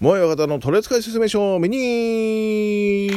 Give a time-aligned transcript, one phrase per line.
[0.00, 3.10] もや方の取扱説明書ミニ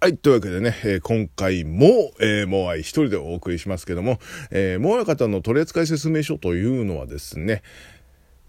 [0.00, 0.16] はい。
[0.16, 4.18] というわけでね、えー、今回も、えー、もう愛一人でお送りしますけども、
[4.50, 7.62] えー、もや方の取扱説明書というのはですね、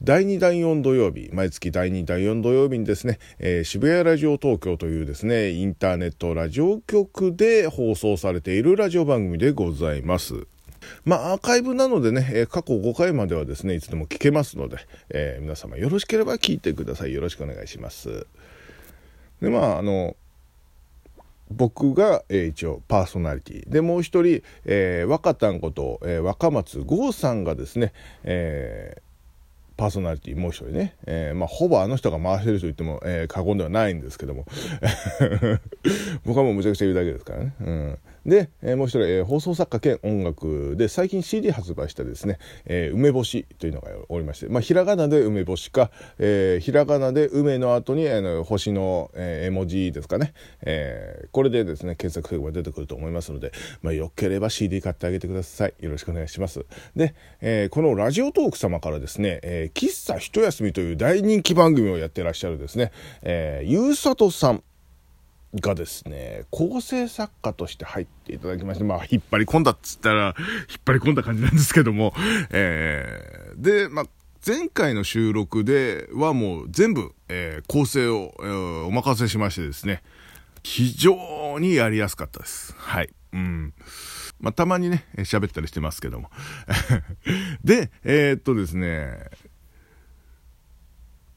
[0.02, 10.48] 第2第4土曜日、毎月第2第4土曜日にですね、えー、渋谷ラジオ東京というですね、インターネットラジオ局で放送されているラジオ番組でございます。
[11.06, 14.78] まあ、アーカイブなのでね、えー、過去5回まではですね、いつでも聞けますので、
[15.10, 17.14] えー、皆様よろしければ聞いてください。
[17.14, 18.28] よろしくお願いします。
[19.42, 20.16] で、まあ、あの、
[21.50, 29.02] 僕が、えー、一応パーソナリティでもう一人、えー、若田んこと、えー、若松剛さんがですね、え
[29.78, 34.46] パーソナリティもう一人ね、えー、まあ、ほぼあの人が回してると言っても、えー、過言ではないんですけども。
[36.26, 55.74] 僕はもうむちゃくちゃ言うだけですからね、うん、で、えー、もう一人、え、放送作家兼音楽で最近 CD 発売したですね、え、梅干しというのがおりまして、まあ、ひらがなで梅干しか、え、ひらがなで梅の後にあの星の、え、絵文字ですかね、え、これでですね検索すれば出てくると思いますので、まあ、よければ CD 買ってあげてください。
[55.80, 56.66] よろしくお願いします。
[56.96, 64.64] で、え、このラジオトーク様からですね、えー、喫茶一休みという大人気番組をやってらっしゃるですね、えー、ゆうさとさん
[65.56, 70.36] がですね、構成作家として入っていただきまして、まあ、引っ張り込んだっつったら、
[70.70, 72.14] 引っ張り込んだ感じなんですけども、
[72.50, 74.06] えー、で、まあ、
[74.46, 80.04] 前回の収録ではもう全部、えー、構成を、えー、お任せしましてですね、
[80.64, 82.74] 非常にやりやすかったです。
[82.78, 83.10] はい。
[83.34, 83.74] うん。
[84.40, 86.30] まあ、たまにね、喋ったりしてますけども。
[87.64, 89.18] で、えー、っとですね、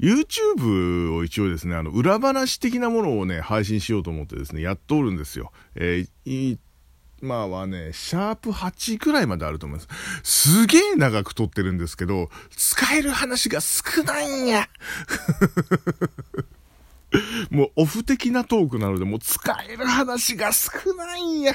[0.00, 5.52] YouTube を一応ですね、あの、裏話的なものをね、配信しようと思ってですね、やっておるんですよ。
[5.74, 6.58] えー、
[7.22, 9.88] 今はね、シャープ8ぐらいまであると思います。
[10.22, 14.70] すげえ長く撮ってるんですけど、使える話が少ないんや。
[17.50, 21.54] もうオフ的なトークなので、もう使える話が少ないんや。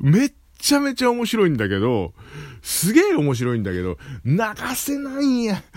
[0.00, 2.14] めっちゃめちゃ面白いんだけど、
[2.62, 4.38] すげえ面白いんだけど、流
[4.74, 5.62] せないんや。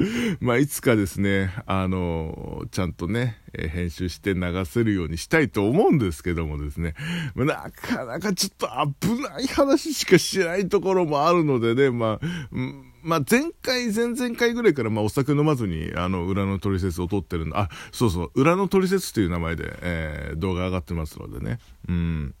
[0.40, 6.94] まあ、いつかですね、あの、ちゃんとね、えー、編集して流せるようにしたいと思うんですけどもですね、
[7.34, 8.68] まあ、なかなかちょっと
[9.00, 22.34] 危ない話しかしないところもあるのでね、まあ、うんまあ、前回、前々回ぐらいから、まあ、お酒飲まずに、あの、裏の取説を撮ってるの、あ、そうそう、裏の取説という名前で、えー、動画上がってますのでね、うん、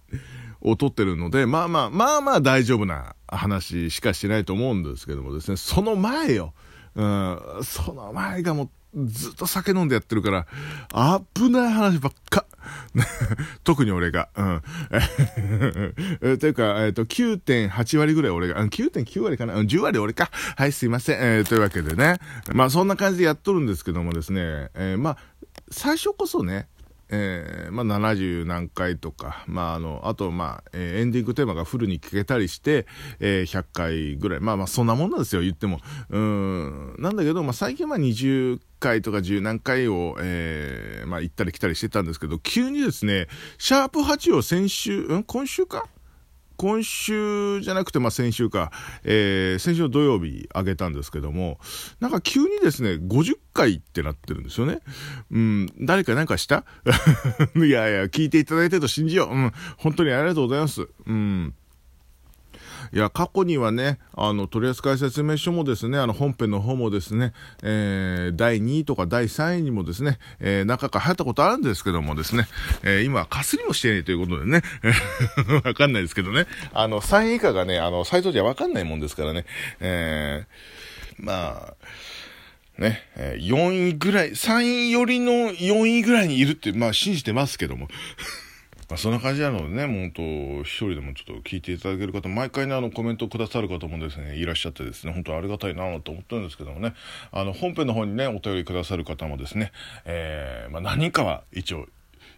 [0.60, 6.52] を撮ってるので、まあまあ、まあまあ大丈夫な話しかしないと思うんですけどもですね、その前よ、
[6.94, 10.46] うん、その前がもうずっと酒飲んでやってるから、
[11.34, 12.44] 危ない話ばっか。
[13.62, 14.28] 特に俺が。
[14.36, 14.62] うん。
[16.38, 20.30] というか、えっ、ー、と、9.8割ぐらい俺が、9.9割かな ?10 割俺か。
[20.56, 21.18] はい、すいません。
[21.20, 22.18] えー、というわけでね。
[22.52, 25.16] まあ、そんな感じでやっとるんですけどもですね、えー、まあ、
[25.70, 26.68] 最初こそね、
[27.10, 32.86] えー、まあ、70何回とか、まあ、あの、あと、まあ、えー、エンディングテーマがフルに聞けたりして、
[33.18, 34.40] えー、100回ぐらい。
[34.40, 35.80] まあまあ、そんなもんなんですよ、言っても。
[36.08, 43.26] うん、なんだけど、まあ、最近は20回とか10何回を、えー、まあ、行ったり来たりしてたんですけど、急にですね、
[43.58, 45.24] シャープ8を先週、ん？
[45.24, 45.86] 今週か？
[46.60, 48.70] 今週じゃなくて、まあ、先週か、
[49.02, 51.58] えー、先週の土曜日あげたんですけども、
[52.00, 54.80] なんか急にですね、50回ってなってるんですよね。
[55.30, 56.66] うん、誰かなんかした？
[57.56, 59.34] いやいや、聞いていただいてると信じよう。
[59.34, 60.86] うん、本当にありがとうございます。
[61.06, 61.54] うん。
[62.92, 72.48] いや、過去にはね、あの、取扱説明書もですね、あの、本編の方もですね、えー、第2位とか第3位にもですね、えー、中から入ったことあるんですけどもですね、
[72.82, 74.62] えー、今、かすりもしてないということでね、
[75.64, 79.46] わかんないですけどね、あの、3位以下がね、あの、サイトじゃわかんないもんですからね、
[79.78, 81.74] えー、まあ、
[82.80, 87.88] ね、え、4位ぐらい、3位よりの4位ぐらいにいるって、まあ信じてますけども。
[88.90, 90.22] まあ、そんな感じなのでね、もう本当、
[90.62, 96.94] 一人でもちょっと聞いていただける方、毎回ね、あの、コメントくださる方もですね、いらっしゃってですね、本当ありがたいなと思ってるんですけどもね、
[97.30, 99.70] あの、本編の方にね、お便りくださる方もですね、
[100.04, 101.86] えー、まあ、何人かは一応、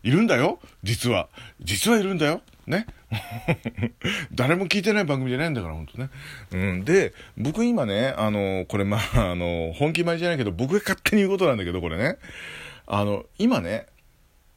[0.03, 1.29] いるんだよ実は。
[1.61, 2.87] 実はいるんだよね。
[4.35, 6.11] 誰も聞いてない番組じゃないんだから、本当ね。
[6.50, 6.85] うん。
[6.85, 12.19] で、僕今ね、あの、これまあ、あの、本気前じゃないけど、僕が勝手に言うことなんだけど、これね。
[12.87, 13.87] あの、今ね、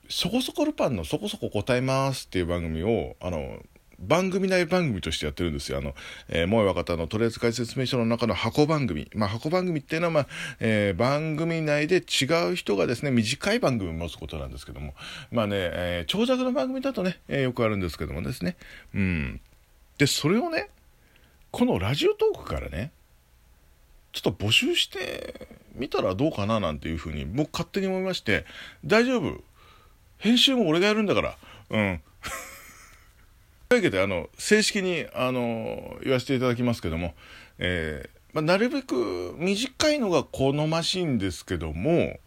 [0.09, 3.61] そこそこルパンのそこそこ答えますっていう番組を、あの、
[3.97, 5.77] 番組内番組としてやってるんですよ。
[5.77, 5.95] あの、
[6.27, 9.09] えー、萌え若田の取扱説明書の中の箱番組。
[9.15, 10.27] まあ、箱番組っていうのは、まあ、
[10.59, 14.93] えー、番組内で違う人がですね、短い番組を持つことなんですけども。
[15.31, 18.57] まあね、えー、長尺の番組だとね、えー、よくあるんですけどもですね。
[18.93, 19.41] うん。
[19.97, 20.69] で、それをね、
[21.51, 22.91] このラジオトークからね、
[24.11, 28.45] ちょっと募集してみたらどうかななんていうふうに僕勝手に思いまして
[28.85, 29.43] 大丈夫？
[30.25, 31.37] 編集も俺がやるんだから
[31.69, 32.01] うん
[33.69, 37.13] というわけであの正式にあの言わせていただきますけども、
[37.59, 42.19] えーまあ、なるべく短いのが好ましいんですけども、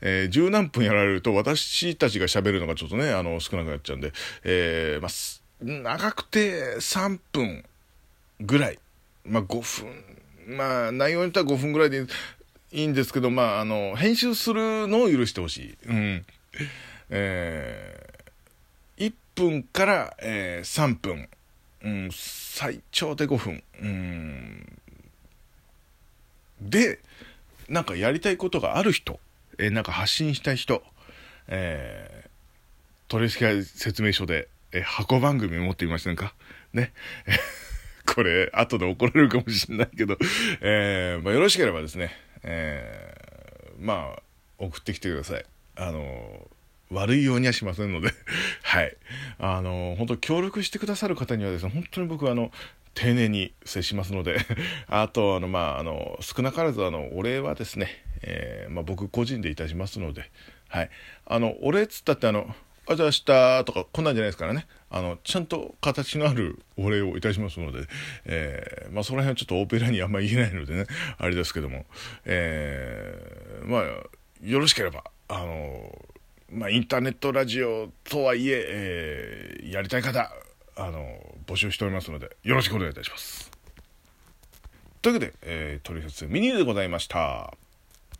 [0.00, 4.12] えー、十何分やられると私たちが喋るのがちょっとね、あの、少なくなっちゃうんで、
[4.44, 7.64] えー、まあ、長くて3分
[8.40, 8.78] ぐらい、
[9.24, 9.60] まあ5
[10.46, 12.06] 分、まあ内容によっては5分ぐらいで
[12.70, 15.78] いいんですけど、まあ、あの、編集するのを許してほしい。
[15.88, 16.26] うん。
[17.10, 21.28] えー、1分から、えー、3分。
[21.82, 23.62] うん、最長で5分。
[23.80, 24.78] うん。
[26.60, 26.98] で、
[27.68, 29.20] なんかやりたいことがある人、
[29.58, 30.82] えー、なんか発信したい人、
[31.48, 32.28] えー、
[33.08, 36.34] 取扱説明書で、えー、箱番組持ってみませんか？
[36.72, 36.92] ね。
[38.06, 40.16] これ、後で怒られるかもしれないけど、
[40.60, 44.22] えー、まあ、よろしければですね、えー、まあ、
[44.58, 45.44] 送ってきてください。
[45.76, 46.48] あの
[46.90, 48.12] 悪いようにはしませんので
[48.62, 48.96] はい。
[49.38, 52.52] あの本当協力してくださる方にはですね、本当に僕あの、
[52.94, 54.38] 丁寧に接しますので
[54.88, 60.30] あと、あの、まあ、あの、少なからず、あの、お礼はですね、えー、まあ、僕個人でいたしますので、
[60.68, 60.90] はい。
[61.26, 62.54] あの、お礼っつったって、あの、
[62.88, 64.66] あ、じゃあ明日とか、こんなんじゃないですからね。
[64.90, 67.86] あの、ちゃんと形のあるお礼をいたしますので、
[68.24, 70.86] えー、まあ、その辺はちょっとオペラにあんまり言えないのでね、
[71.18, 71.84] あれですけども、
[72.24, 73.82] えー、まあ、
[74.42, 76.06] よろしければ、あの、
[76.56, 80.32] まあ、インターネットラジオとはいええー、やりたい方、
[80.74, 81.06] あの
[81.46, 83.50] 募集しておりますのでよろしくお願いいたします。
[85.02, 87.52] というわけで、えー、取説ミニでございました。